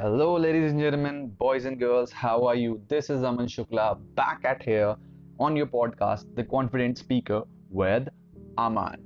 Hello, 0.00 0.36
ladies 0.36 0.70
and 0.70 0.78
gentlemen, 0.78 1.26
boys 1.40 1.64
and 1.64 1.76
girls, 1.76 2.12
how 2.12 2.46
are 2.46 2.54
you? 2.54 2.80
This 2.86 3.10
is 3.10 3.24
Aman 3.24 3.46
Shukla 3.46 3.98
back 4.14 4.44
at 4.44 4.62
here 4.62 4.94
on 5.40 5.56
your 5.56 5.66
podcast, 5.66 6.36
The 6.36 6.44
Confident 6.44 6.98
Speaker 6.98 7.42
with 7.68 8.08
Aman. 8.56 9.02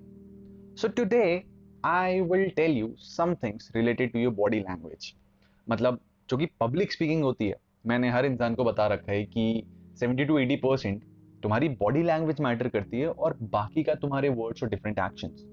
So, 0.74 0.88
today 0.88 1.46
I 1.82 2.20
will 2.20 2.50
tell 2.58 2.70
you 2.70 2.94
some 2.98 3.36
things 3.36 3.70
related 3.74 4.12
to 4.12 4.18
your 4.18 4.32
body 4.32 4.62
language. 4.68 5.14
मतलब 5.68 5.98
जो 6.30 6.36
कि 6.36 6.46
public 6.60 6.92
speaking 6.92 7.22
होती 7.22 7.48
है 7.48 7.56
मैंने 7.86 8.10
हर 8.10 8.26
इंसान 8.26 8.54
को 8.54 8.64
बता 8.64 8.86
रखा 8.94 9.12
है 9.12 9.24
कि 9.24 9.46
70 10.02 10.26
टू 10.28 10.38
80 10.40 10.56
परसेंट 10.64 11.02
तुम्हारी 11.42 11.68
बॉडी 11.80 12.02
लैंग्वेज 12.02 12.40
मैटर 12.40 12.68
करती 12.68 13.00
है 13.00 13.08
और 13.08 13.38
बाकी 13.56 13.82
का 13.82 13.94
तुम्हारे 14.04 14.28
वर्ड्स 14.42 14.62
और 14.62 14.68
डिफरेंट 14.68 14.98
एक्शंस 14.98 15.44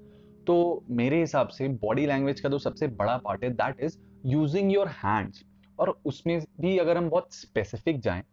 तो 0.48 0.84
मेरे 1.00 1.20
हिसाब 1.20 1.48
से 1.48 1.68
बॉडी 1.88 2.06
लैंग्वेज 2.06 2.40
का 2.42 2.50
जो 2.50 2.60
सबसे 2.60 2.88
बड़ा 3.02 3.18
पार्ट 3.26 3.44
है 3.44 3.50
that 3.50 3.84
is 3.84 3.98
using 4.26 4.72
your 4.72 4.88
hands 5.04 5.44
और 5.80 5.90
उसमें 6.06 6.40
भी 6.62 6.78
अगर 6.78 6.98
हम 6.98 7.10
बहुत 7.10 7.34
स्पेसिफिक 7.34 8.00
जाएँ 8.00 8.24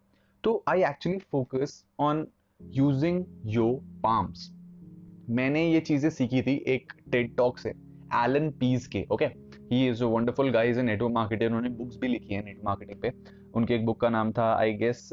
तो 0.44 0.62
I 0.68 0.82
actually 0.82 1.18
focus 1.32 1.84
on 2.00 2.27
using 2.60 3.24
your 3.46 3.74
palms 4.02 4.50
मैंने 5.30 5.66
ये 5.70 5.80
चीज़ें 5.80 6.08
सीखी 6.10 6.42
थी 6.42 6.54
एक 6.66 6.92
टेड 7.12 7.36
टॉक 7.36 7.58
से 7.58 7.70
एलन 8.14 8.50
पीज 8.50 8.86
के 8.86 9.04
okay 9.12 9.24
he 9.72 9.88
is 9.88 10.02
a 10.04 10.06
wonderful 10.06 10.50
guys 10.50 10.78
in 10.80 10.86
network 10.86 11.12
marketing 11.12 11.48
उन्होंने 11.48 11.68
बुक्स 11.68 11.96
भी 11.96 12.08
लिखी 12.08 12.34
है 12.34 12.44
नेट 12.44 12.60
मार्केटिंग 12.64 13.00
पे। 13.00 13.12
उनकी 13.55 13.74
एक 13.74 13.86
बुक 13.86 14.00
का 14.00 14.08
नाम 14.08 14.32
था 14.32 14.55
I 14.56 14.72
guess 14.72 15.08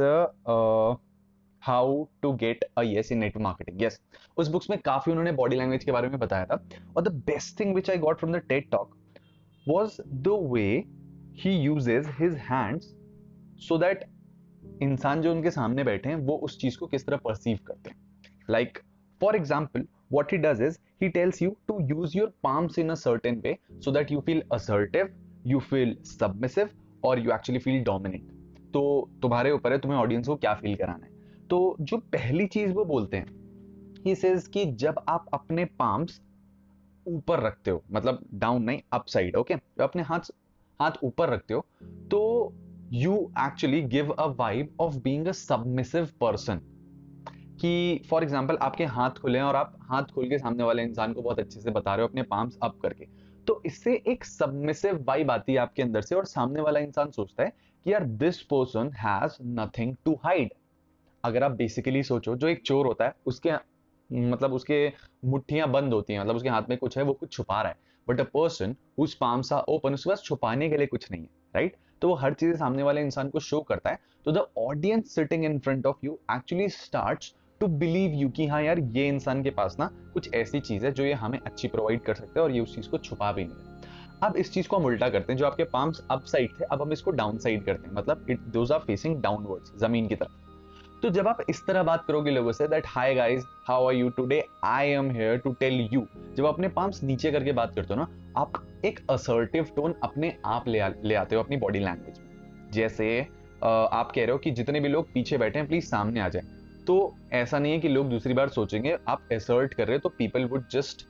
how 1.61 2.03
to 2.21 2.31
get 2.33 2.63
a 2.77 2.81
yes 2.81 3.11
in 3.11 3.17
network 3.17 3.43
marketing 3.43 3.81
yes 3.81 3.99
उस 4.37 4.47
बुक्स 4.47 4.69
में 4.69 4.79
काफ़ी 4.79 5.11
उन्होंने 5.11 5.31
बॉडी 5.31 5.55
लैंग्वेज 5.55 5.83
के 5.83 5.91
बारे 5.91 6.09
में 6.09 6.19
बताया 6.19 6.45
था। 6.45 6.63
और 6.97 7.03
the 7.03 7.13
best 7.27 7.59
thing 7.59 7.75
which 7.75 7.89
I 7.89 7.97
got 7.97 8.19
from 8.19 8.33
the 8.33 8.41
TED 8.49 8.69
talk 8.71 8.95
was 9.67 10.01
the 10.01 10.47
way 10.51 10.83
he 11.33 11.51
uses 11.51 12.05
his 12.19 12.33
hands 12.33 12.95
so 13.67 13.77
that 13.77 14.05
इंसान 14.81 15.21
जो 15.21 15.31
उनके 15.31 15.51
सामने 15.51 15.83
बैठे 15.83 16.09
हैं, 16.09 16.15
वो 16.15 16.35
उस 16.35 16.57
चीज़ 16.59 16.77
को 16.77 16.87
किस 16.87 17.05
तरह 17.05 17.17
परसीव 17.17 17.59
करते 17.67 17.89
हैं। 17.89 17.97
Like 18.49 18.79
for 19.21 19.35
example 19.35 19.87
what 20.13 20.31
he 20.33 20.37
does 20.37 20.59
is, 20.59 20.75
he 21.03 21.07
tells 21.09 21.37
you 21.41 21.51
to 21.69 21.75
use 21.95 22.15
your 22.15 22.27
palms 22.45 22.77
in 22.77 22.89
a 22.89 22.95
certain 22.95 23.41
way 23.41 23.53
so 23.79 23.91
that 23.91 24.11
you 24.11 24.21
feel 24.21 24.41
assertive, 24.51 25.07
you 25.45 25.61
feel 25.71 25.93
submissive 26.03 26.67
और 27.05 27.19
you 27.19 27.31
actually 27.31 27.61
feel 27.67 27.79
dominant. 27.83 28.29
तो 28.73 29.09
तुम्हारे 29.21 29.51
ऊपर 29.51 29.71
है, 29.71 29.77
तुम्हें 29.77 29.99
audience 29.99 30.27
को 30.27 30.35
क्या 30.35 30.53
feel 30.53 30.75
कराना 30.75 31.05
है? 31.05 31.11
तो 31.49 31.77
जो 31.81 31.97
पहली 31.97 32.47
चीज़ 32.47 32.71
वो 32.71 32.85
बोलते 32.85 33.17
हैं 33.17 33.25
ही 34.05 34.47
कि 34.47 34.65
जब 34.65 34.95
आप 35.09 35.25
अपने 35.33 35.65
पाम्स 35.65 36.21
ऊपर 37.07 37.39
रखते 37.39 37.71
हो 37.71 37.83
मतलब 37.91 38.25
डाउन 38.33 38.63
नहीं 38.63 38.81
अप 38.91 39.05
साइड 39.07 39.35
ओके 39.35 39.55
जब 39.55 39.81
अपने 39.81 40.01
हाथ 40.01 40.19
हाथ 40.81 40.91
ऊपर 41.03 41.29
रखते 41.29 41.53
हो 41.53 41.65
तो 42.11 42.53
you 42.93 43.31
actually 43.39 43.81
give 43.81 44.11
a 44.11 44.25
vibe 44.25 44.75
of 44.79 44.97
being 44.97 45.27
a 45.27 45.31
submissive 45.31 46.09
person 46.21 46.61
कि 47.61 48.01
फॉर 48.09 48.23
एग्ज़ाम्पल 48.23 48.57
आपके 48.57 48.85
हाथ 48.85 49.09
खुले 49.09 49.37
हैं 49.37 49.45
और 49.45 49.55
आप 49.55 49.77
हाथ 49.81 50.03
खोल 50.03 50.29
के 50.29 50.37
सामने 50.37 50.63
वाले 50.63 50.83
इंसान 50.83 51.13
को 51.13 51.21
बहुत 51.21 51.39
अच्छे 51.39 51.61
से 51.61 51.71
बता 51.71 51.95
रहे 51.95 52.03
हो 52.03 52.07
अपने 52.07 52.23
पाम्स 52.23 52.57
अप 52.63 52.79
करके। 52.83 53.05
तो 53.47 53.61
इससे 53.65 54.03
एक 54.07 54.25
सबमिसिव 54.25 55.03
वाइब 55.07 55.31
आती 55.31 55.53
है 55.53 55.57
आपके 55.57 55.81
अंदर 55.81 56.01
से 56.01 56.15
और 56.15 56.25
सामने 56.25 56.61
वाला 56.61 56.79
इंसान 56.79 57.11
सोचता 57.11 57.43
है 57.43 57.53
कि 57.83 57.93
यार 57.93 58.03
this 58.03 58.41
person 58.41 58.91
has 58.93 59.31
nothing 59.41 59.95
to 60.05 60.19
hide 60.23 60.53
अगर 61.23 61.43
आप 61.43 61.51
बेसिकली 61.51 62.03
सोचो, 62.03 62.35
जो 62.35 62.47
एक 62.47 62.61
चोर 62.61 62.85
होता 62.85 63.05
है, 63.05 63.13
उसके 63.25 63.49
मतलब 64.09 64.53
उसके 64.53 64.87
मुट्ठियाँ 65.25 65.69
बंद 65.71 65.93
होती 65.93 66.13
हैं 66.13 66.19
मतलब 66.19 66.35
उसके 66.35 66.49
हाथ 66.49 66.69
में 66.69 66.77
कुछ 66.77 66.97
है, 66.97 67.03
वो 67.03 67.13
कुछ 67.13 67.31
छुपा 67.31 67.61
रहा 67.61 67.71
है। 67.71 67.77
But 68.07 68.19
a 68.19 68.23
person 68.23 68.75
whose 68.99 69.13
palms 69.13 69.51
are 69.53 69.63
open 69.69 69.93
उसके 69.93 70.09
पास 70.09 70.21
छुपाने 70.23 70.69
के 70.69 70.77
लिए 70.77 70.87
कुछ 70.87 71.11
नहीं 71.11 71.21
है 71.21 71.29
राइट 71.55 71.75
तो 72.01 72.07
वो 72.09 72.15
हर 72.15 72.33
चीज़ 72.33 72.55
सामने 72.57 72.83
वाले 72.83 73.01
इंसान 73.01 73.29
को 73.29 73.39
शो 73.39 73.59
करता 73.61 73.89
है। 73.89 73.99
तो 74.25 74.31
the 74.31 74.45
audience 74.57 75.13
sitting 75.15 75.45
in 75.45 75.57
front 75.59 75.85
of 75.85 76.05
you 76.05 76.17
actually 76.31 76.67
start 76.69 77.25
to 77.61 77.67
believe 77.67 78.13
you 78.13 78.29
कि 78.29 78.47
हाँ 78.47 78.61
यार, 78.63 78.79
ये 78.79 79.07
इंसान 79.07 79.43
के 79.43 79.49
पास 79.49 79.75
ना 79.79 79.89
कुछ 80.13 80.33
ऐसी 80.33 80.59
चीज़ 80.59 80.85
है 80.85 80.91
जो 80.91 81.05
ये 81.05 81.13
हमें 81.13 81.39
अच्छी 81.39 81.67
प्रोवाइड 81.67 82.01
कर 82.01 82.13
सकते 82.13 82.39
हैं 82.39 82.43
और 82.43 82.51
ये 82.51 82.59
उस 82.59 82.75
चीज़ 82.75 82.89
को 82.89 82.97
छुपा 82.97 83.31
भी 83.31 83.43
नहीं 83.43 83.55
है। 83.55 83.81
अब 84.23 84.37
इस 84.37 84.51
चीज़ 84.53 84.67
को 84.67 84.77
हम 84.77 84.85
उल्टा 84.85 85.09
करते 85.09 85.33
हैं, 85.33 85.37
जो 85.37 85.45
आपके 85.45 85.63
पाम्स 85.63 86.01
अप 86.11 86.23
साइड 86.23 86.59
थे, 86.59 86.63
अब 86.63 86.81
हम 86.81 86.91
इसको 86.91 87.11
डाउन 87.11 87.37
साइड 87.37 87.65
करते 87.65 87.87
हैं। 87.87 87.95
मतलब 87.95 88.25
it 88.29 88.39
those 88.49 88.71
are 88.71 88.79
facing 88.79 89.21
downwards 89.21 89.79
ज़मीन 89.79 90.07
की 90.07 90.15
तरफ़। 90.15 90.42
तो 91.03 91.09
जब 91.09 91.27
आप 91.27 91.37
इस 91.49 91.65
तरह 91.67 91.83
बात 91.83 92.05
करोगे 92.05 92.31
लोगों 92.31 92.51
से 92.51 92.67
that 92.67 92.83
hi 92.87 93.15
guys 93.15 93.43
how 93.67 93.87
are 93.87 93.93
you 93.93 94.09
today 94.09 94.45
I 94.63 94.89
am 94.89 95.11
here 95.11 95.37
to 95.37 95.51
tell 95.53 95.89
you 95.93 96.05
जब 96.37 96.45
अपने 96.45 96.67
पाम्स 96.67 97.03
नीचे 97.03 97.31
करके 97.31 97.51
बात 97.51 97.75
करते 97.75 97.93
हो 97.93 97.99
ना 97.99 98.07
आप 98.37 98.51
एक 98.85 98.99
असर्टिव 99.09 99.67
टोन 99.75 99.95
अपने 100.03 100.35
आप 100.45 100.67
ले, 100.67 100.79
आ, 100.79 100.89
ले 101.03 101.15
आते 101.15 101.35
हो 101.35 101.43
अपनी 101.43 101.57
बॉडी 101.57 101.79
लैंग्वेज 101.79 102.19
में। 102.19 102.71
जैसे 102.71 103.21
आप 103.63 104.11
कह 104.15 104.21
रहे 104.21 104.31
हो 104.31 104.37
कि 104.37 104.51
जितने 104.51 104.79
भी 104.79 104.89
लोग 104.89 105.13
पीछे 105.13 105.37
बैठे 105.37 105.59
हैं 105.59 105.67
प्लीज़ 105.67 105.85
सामने 105.85 106.19
आ 106.19 106.29
जाए। 106.29 106.43
तो 106.87 107.15
ऐसा 107.33 107.59
नहीं 107.59 107.71
है 107.71 107.79
कि 107.79 107.89
लोग 107.89 108.09
दूसरी 108.09 108.33
बार 108.33 108.49
सोचेंगे 108.49 108.97
आप 109.07 109.33
असर्ट 109.33 109.73
कर 109.73 109.87
रहे 109.87 109.97
हो 109.97 109.99
तो 109.99 110.09
people 110.09 110.45
would 110.45 110.67
just 110.71 111.07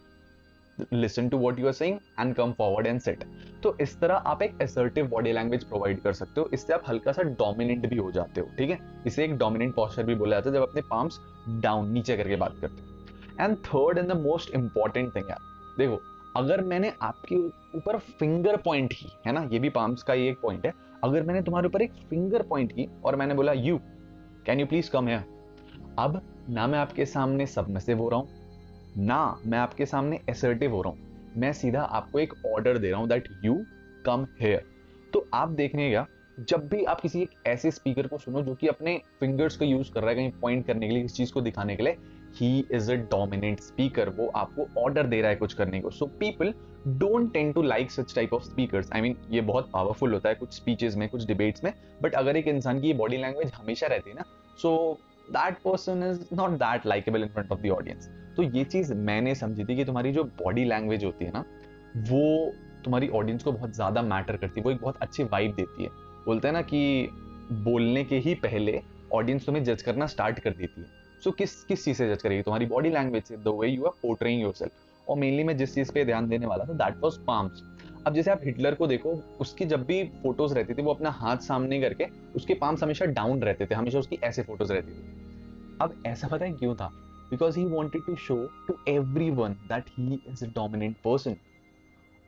listen 0.94 1.29
to 1.29 1.38
what 1.38 1.59
you 1.59 1.67
are 1.67 1.73
saying 1.73 1.97
and 2.19 2.34
come 2.35 2.51
forward 2.51 2.88
and 2.88 3.00
set 3.01 3.23
तो 3.63 3.75
इस 3.81 4.00
तरह 4.00 4.16
आप 4.16 4.41
एक 4.41 4.61
असर्टिव 4.61 5.07
बॉडी 5.07 5.31
लैंग्वेज 5.31 5.63
प्रोवाइड 5.63 6.01
कर 6.01 6.13
सकते 6.13 6.41
हो। 6.41 6.50
इससे 6.53 6.73
आप 6.73 6.84
हल्का 6.88 7.11
सा 7.11 7.23
डोमिनेंट 7.23 7.85
भी 7.88 7.97
हो 7.97 8.11
जाते 8.11 8.41
हो, 8.41 8.47
ठीक 8.57 8.69
है? 8.69 8.79
इसे 9.07 9.23
एक 9.25 9.38
डोमिनेंट 9.38 9.75
पॉस्चर 9.75 10.03
भी 10.03 10.16
बोला 10.16 10.35
जाता 10.35 10.50
है 10.50 10.56
जब 10.56 10.69
अपने 10.69 10.81
पाम्स 10.89 11.19
डाउन 11.61 11.91
नीचे 11.91 12.17
करके 12.17 12.35
बात 12.35 12.57
करते 12.61 12.81
हो। 12.81 13.45
And 13.45 13.57
third 13.57 13.97
and 13.97 14.07
the 14.09 14.17
most 14.17 14.56
important 14.56 15.16
thing 15.16 15.29
यार, 15.29 15.39
देखो, 15.78 16.00
अगर 16.38 16.61
मैंने 16.63 16.91
आपके 17.01 17.35
ऊपर 17.78 17.97
फिंगर 18.19 18.57
पॉइंट 18.57 18.94
की, 18.94 19.11
है 19.28 19.34
ना? 19.34 19.47
ये 19.51 19.59
भी 19.59 19.69
पाम्स 19.69 20.03
का 20.03 20.13
ही 20.13 20.28
एक 20.28 20.40
पॉइंट 20.41 20.66
है। 20.66 20.73
अगर 21.03 21.23
मैंने 21.23 21.41
तुम्हारे 21.41 21.67
ऊपर 21.67 21.81
एक 21.81 21.94
फिंगर 22.09 22.41
पॉइंट 22.41 22.72
की 22.72 22.88
और 23.05 23.16
मैंने 23.16 23.34
बोला 23.34 23.53
you 23.53 23.79
can 24.45 24.59
you 24.59 24.66
please 24.66 24.91
come 24.91 25.07
है 25.07 25.25
अब 26.00 26.22
ना 26.50 26.67
मैं 26.67 26.79
आपके 26.79 27.05
सामने 27.05 27.45
सबमिसिव 27.47 28.00
हो 28.00 28.09
रहा 28.09 28.19
हूँ 28.19 28.41
ना, 28.97 29.39
मैं 29.45 29.57
आपके 29.59 29.85
सामने 29.85 30.19
एसर्टिव 30.29 30.71
हो 30.71 30.81
रहा 30.81 30.91
हूँ। 30.91 31.31
मैं 31.37 31.51
सीधा 31.53 31.81
आपको 31.81 32.19
एक 32.19 32.33
ऑर्डर 32.45 32.77
दे 32.77 32.89
रहा 32.89 32.99
हूँ 32.99 33.07
दैट 33.09 33.27
यू 33.43 33.63
कम 34.05 34.25
हेयर 34.41 34.65
तो 35.13 35.27
आप 35.33 35.49
देखिएगा 35.51 36.05
जब 36.39 36.67
भी 36.69 36.83
आप 36.83 37.01
किसी 37.01 37.21
एक 37.21 37.29
ऐसे 37.47 37.71
स्पीकर 37.71 38.07
को 38.07 38.17
सुनो 38.17 38.41
जो 38.41 38.53
कि 38.55 38.67
अपने 38.67 38.99
फिंगर्स 39.19 39.57
का 39.57 39.65
यूज़ 39.65 39.91
कर 39.91 40.01
रहा 40.01 40.09
है 40.09 40.15
कहीं 40.15 40.31
पॉइंट 40.41 40.65
करने 40.67 40.87
के 40.87 40.93
लिए, 40.93 41.01
किसी 41.01 41.15
चीज़ 41.15 41.31
को 41.33 41.41
दिखाने 41.41 41.75
के 41.75 41.83
लिए 41.83 41.97
ही 42.35 42.65
इज़ 42.71 42.91
अ 42.91 42.95
डोमिनेंट 42.95 43.59
स्पीकर 43.59 44.09
वो 44.09 44.27
आपको 44.35 44.67
ऑर्डर 44.81 45.07
दे 45.07 45.21
रहा 45.21 45.29
है 45.29 45.35
कुछ 45.35 45.53
करने 45.53 45.81
को। 45.81 45.89
So 45.89 46.05
people 46.19 46.53
don't 46.89 47.31
tend 47.33 47.53
to 47.53 47.61
like 47.61 47.91
such 47.91 48.15
type 48.15 48.33
of 48.33 48.43
speaker 48.43 48.85
I 48.93 49.01
mean 49.01 49.15
ये 49.31 49.41
बहुत 49.41 49.69
पावरफुल 49.73 50.13
होता 50.13 50.29
है 50.29 50.35
कुछ 50.35 50.55
स्पीचेस 50.55 50.95
में, 50.95 51.07
कुछ 51.09 51.25
डिबेट्स 51.25 51.63
में। 51.63 51.73
बट 52.01 52.15
अगर 52.15 52.37
एक 52.37 52.47
इंसान 52.47 52.81
की 52.81 52.93
बॉडी 52.93 53.17
लैंग्वेज 53.17 53.51
हमेशा 53.55 53.87
रहती 53.87 54.09
है 54.09 54.15
ना 54.15 54.23
so 54.59 54.99
that 55.29 55.57
person 55.65 56.03
is 56.03 56.35
not 56.35 56.57
that 56.59 56.85
likeable 56.85 57.23
in 57.23 57.29
front 57.29 57.51
of 57.51 57.61
the 57.61 57.69
audience 57.71 58.09
तो 58.38 58.44
ये 58.44 58.63
चीज़ 58.63 58.94
मैंने 58.94 59.35
समझी 59.35 59.66
थी 59.66 59.75
कि 59.75 59.85
तुम्हारी 59.85 60.11
जो 60.11 60.23
बॉडी 60.23 60.63
लैंग्वेज 60.66 61.03
होती 61.03 61.25
है 61.25 61.31
ना 61.31 61.44
वो 62.09 62.53
तुम्हारी 62.83 63.07
ऑडियंस 63.07 63.44
को 63.44 63.51
बहुत 63.51 63.75
ज़्यादा 63.75 64.01
मैटर 64.01 64.38
करती 64.38 64.59
है 64.59 64.63
वो 64.63 64.71
एक 64.71 64.81
बहुत 64.81 64.97
अच्छी 65.01 65.23
वाइब 65.23 65.55
देती 65.55 65.83
है। 65.83 65.89
बोलते 66.25 66.47
हैं 66.47 66.53
ना 66.53 66.61
कि 66.61 67.09
बोलने 67.51 68.03
के 68.03 68.17
ही 68.17 68.33
पहले 68.35 68.81
ऑडियंस 69.13 69.45
तुम्हें 69.45 69.63
जज 69.63 69.81
करना 69.81 70.05
स्टार्ट 70.05 70.39
कर 70.39 70.51
देती 70.51 70.81
है। 70.81 70.88
सो 71.23 71.29
so, 71.29 71.38
किस 71.38 71.63
किस 71.63 71.85
चीज़ 71.85 71.97
से 71.97 72.16
जज 72.16 72.22
करेगी? 72.22 72.41
तुम्हारी 72.41 72.66
बॉडी 72.66 72.89
लैंग्वेज 72.89 73.23
से 73.23 73.38
the 73.38 73.47
way 73.47 73.67
you 73.67 73.83
are 73.83 73.91
portraying 74.01 74.41
yourself 74.41 75.09
और 75.09 75.17
मेनली 75.17 75.43
मैं 75.43 75.57
जिस 75.57 75.75
चीज़ 75.75 75.91
पे 75.91 76.05
ध्यान 76.05 76.27
देने 76.27 76.45
वाला 76.45 76.66
था 76.66 76.73
दैट 76.73 77.03
वाज 77.03 77.17
पाम्स 77.27 77.63
अब 78.07 78.13
जैसे 78.13 78.31
आप 78.31 78.41
हिटलर 78.43 78.75
को 78.75 78.88
देखो 78.88 79.09
उसकी 79.39 79.66
जब 79.66 79.83
भी 79.83 80.03
फ़ोटोज़ 80.23 80.53
रहती 80.53 80.73
थी 80.73 80.81
वो 80.81 80.93
अपना 80.93 81.09
हाथ 81.09 81.38
सामने 81.38 81.81
करके 81.81 82.05
उसके 82.35 82.53
पाम्स 82.53 82.83
हमेशा 82.83 83.05
डाउन 83.05 83.41
रहते 83.41 83.66
थे 83.66 83.75
हमेशा 83.75 83.99
उसकी 83.99 84.19
ऐसे 84.23 84.43
फ़ोटोज़ 84.43 84.73
रहती 84.73 84.91
थी। 84.91 85.03
अब 85.81 85.93
ऐसा 86.05 86.27
पता 86.27 86.45
है 86.45 86.53
क्यों 86.53 86.75
था? 86.75 86.91
Because 87.33 87.55
he 87.55 87.66
wanted 87.66 88.05
to 88.05 88.16
show 88.17 88.39
to 88.67 88.77
everyone 88.88 89.57
that 89.69 89.91
he 89.97 90.21
is 90.33 90.45
a 90.47 90.51
dominant 90.59 91.03
person. 91.07 91.35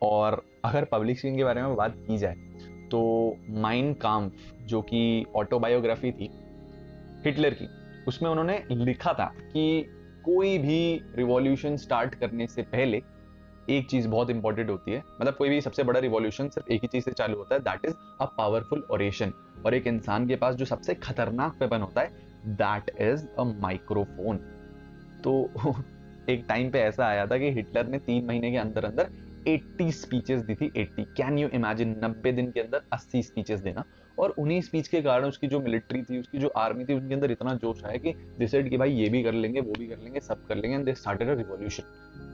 और 0.02 0.42
अगर 0.66 0.86
पब्लिक 0.86 1.20
स्पीकिंग 1.20 1.38
के 1.38 1.44
बारे 1.44 1.62
में 1.62 1.76
बात 1.76 1.96
की 2.08 2.18
जाए 2.18 2.36
तो 2.92 3.02
माइंड 3.62 3.96
काम्फ 3.98 4.34
जो 4.62 4.82
कि 4.82 5.26
ऑटोबायोग्राफी 5.36 6.12
थी 6.12 6.30
हिटलर 7.26 7.54
की, 7.54 7.68
उसमें 8.08 8.30
उन्होंने 8.30 8.62
लिखा 8.72 9.14
था 9.14 9.26
कि 9.38 9.86
कोई 10.26 10.58
भी 10.58 11.02
रिवॉल्यूशन 11.16 11.78
स्टार्ट 11.78 12.16
करने 12.16 12.48
से 12.48 12.62
पहले 12.62 13.02
एक 13.70 13.90
चीज़ 13.90 14.08
बहुत 14.08 14.30
इंपॉर्टेंट 14.30 14.70
होती 14.70 14.92
है। 14.92 15.04
मतलब 15.22 15.36
कोई 15.36 15.50
भी 15.50 15.62
सबसे 15.62 15.84
बड़ा 15.84 16.00
रिवॉल्यूशन 16.00 16.50
सिर्फ़ 16.50 16.72
एक 16.72 16.82
ही 16.82 16.88
चीज़ 16.88 17.06
से 17.06 17.12
चालू 17.12 17.38
होता 17.38 17.56
है 17.56 17.62
that 17.62 17.86
is 17.86 17.96
a 18.22 18.26
powerful 18.38 18.84
oration 18.92 19.34
और 19.66 19.74
एक 19.74 19.88
इंसान 19.88 20.28
के 20.28 20.36
पास 20.36 20.56
जो 20.56 20.66
सबसे 20.66 20.96
खतरनाक 20.96 21.62
वेपन 21.62 21.82
होता 21.82 22.02
है 22.02 22.10
दैट 22.58 22.92
इज़ 23.02 23.26
अ 23.40 23.44
माइक्रोफोन 23.62 24.40
तो 25.28 25.50
एक 26.30 26.46
टाइम 26.48 26.72
पे 26.72 26.80
ऐसा 26.80 27.06
आया 27.06 27.28
था 27.28 27.38
कि 27.38 27.52
हिटलर 27.52 27.88
ने 27.88 28.00
तीन 28.00 28.26
महीने 28.26 28.52
के 28.52 28.58
अंदर 28.58 28.86
अंदर 28.86 29.10
80 29.48 29.92
स्पीचेस 29.92 30.42
दी 30.42 30.56
थी 30.56 30.70
80 30.70 31.06
कैन 31.18 31.40
यू 31.40 31.48
इमेजिन 31.48 31.96
90 32.04 32.34
दिन 32.34 32.52
के 32.52 32.60
अंदर 32.60 32.82
80 32.94 33.24
स्पीचेस 33.24 33.60
देना? 33.60 33.84
और 34.20 34.30
उन्हीं 34.30 34.62
स्पीच 34.62 34.88
के 34.88 35.02
कारण 35.02 35.26
उसकी 35.26 35.48
जो 35.48 35.60
मिलिट्री 35.60 36.04
थी, 36.04 36.20
उसकी 36.20 36.38
जो 36.38 36.48
आर्मी 36.48 36.86
थी, 36.86 36.94
उनके 36.94 37.14
अंदर 37.14 37.32
इतना 37.32 37.54
जोश 37.54 37.86
आया 37.86 37.98
कि 37.98 38.14
डिसाइड 38.40 38.70
कि 38.70 38.78
भाई 38.78 38.92
ये 38.92 39.10
भी 39.10 39.24
कर 39.24 39.34
लेंगे, 39.34 39.60
वो 39.60 39.74
भी 39.80 39.88
कर 39.88 39.98
लेंगे, 39.98 40.20
सब 40.20 40.48
कर 40.48 40.56
लेंगे 40.56 40.76
and 40.78 40.86
they 40.86 40.94
started 40.94 41.28
a 41.28 41.34
revolution 41.34 41.84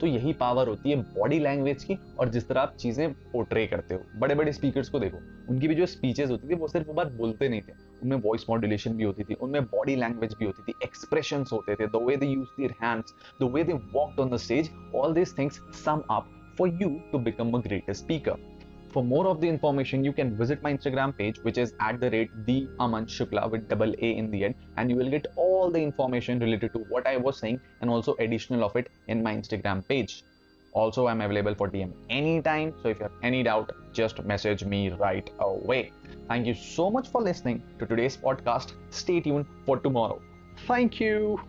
तो 0.02 0.06
यही 0.06 0.32
पावर 0.32 0.68
होती 0.68 0.90
है 0.90 0.96
बॉडी 1.16 1.38
लैंग्वेज 1.38 1.84
की 1.84 1.96
और 2.20 2.28
जिस 2.28 2.48
तरह 2.48 2.60
आप 2.60 2.74
चीज़ें 2.80 3.12
पोर्ट्रे 3.32 3.66
करते 3.66 3.94
हो। 3.94 4.00
बड़े 4.20 4.34
बड़े 4.34 4.52
स्पीकर्स 4.52 4.88
को 4.88 4.98
देखो 5.00 5.18
उनकी 5.50 5.68
भी 5.68 5.74
जो 5.74 5.86
स्पीचेस 5.86 6.30
होती 6.30 6.48
थी 6.48 6.54
वो 6.54 6.68
सिर्फ़ 6.68 6.88
वो 6.88 6.94
बात 6.94 7.12
बोलते 7.12 7.48
नहीं 7.48 7.60
थे। 7.60 7.72
उनमें 8.02 8.16
वॉइस 8.24 8.46
मॉड्यूलेशन 8.50 8.96
भी 8.96 9.04
होती 9.04 9.24
थी 9.24 9.34
उनमें 9.34 9.64
बॉडी 9.64 9.96
लैंग्वेज 9.96 10.34
भी 10.38 10.44
होती 10.44 10.62
थी 10.62 10.74
एक्सप्रेशन 10.84 11.44
होते 11.52 11.74
थे 11.74 11.86
the 11.86 12.02
way 12.06 12.16
they 12.16 12.26
use 12.26 12.48
their 12.60 12.74
hands 12.82 13.14
the 13.42 13.50
way 13.54 13.64
they 13.64 13.72
walked 13.72 14.20
on 14.20 14.30
the 14.30 14.36
stage 14.46 14.70
all 14.94 15.14
this 15.14 15.36
things 15.38 15.60
sum 15.84 16.02
up 16.10 16.30
for 16.58 16.78
you 16.82 16.88
to 17.12 17.18
become 17.28 17.52
a 17.52 17.60
greater 17.68 17.92
speaker 18.02 18.50
For 18.94 19.02
more 19.02 19.26
of 19.28 19.38
the 19.42 19.48
information, 19.48 20.02
you 20.06 20.12
can 20.16 20.30
visit 20.38 20.62
my 20.64 20.70
Instagram 20.72 21.12
page, 21.18 21.38
which 21.44 21.58
is 21.60 21.70
at 21.84 22.00
the 22.00 22.08
rate 22.14 22.32
the 22.48 22.56
Aman 22.86 23.06
Shukla 23.06 23.44
with 23.52 23.62
double 23.70 23.94
A 24.08 24.10
in 24.22 24.26
the 24.32 24.42
end, 24.48 24.66
and 24.76 24.92
you 24.92 24.96
will 24.98 25.08
get 25.14 25.28
all 25.62 25.70
the 25.70 25.82
information 25.88 26.40
related 26.40 26.72
to 26.72 26.80
what 26.94 27.06
I 27.06 27.16
was 27.16 27.38
saying 27.38 27.60
and 27.80 27.88
also 27.88 28.16
additional 28.18 28.64
of 28.64 28.74
it 28.76 28.90
in 29.06 29.22
my 29.22 29.34
Instagram 29.36 29.86
page. 29.86 30.24
Also, 30.72 31.06
I'm 31.06 31.20
available 31.20 31.54
for 31.54 31.68
DM 31.68 31.92
anytime. 32.10 32.74
So 32.82 32.88
if 32.88 32.98
you 32.98 33.04
have 33.04 33.12
any 33.22 33.42
doubt, 33.42 33.72
just 33.92 34.24
message 34.24 34.64
me 34.64 34.90
right 34.90 35.30
away. 35.38 35.92
Thank 36.28 36.46
you 36.46 36.54
so 36.54 36.90
much 36.90 37.08
for 37.08 37.22
listening 37.22 37.62
to 37.78 37.86
today's 37.86 38.16
podcast. 38.16 38.72
Stay 38.90 39.20
tuned 39.20 39.46
for 39.66 39.78
tomorrow. 39.78 40.20
Thank 40.66 41.00
you. 41.00 41.40